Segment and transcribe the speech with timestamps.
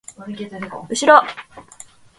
[0.89, 1.23] うしろ！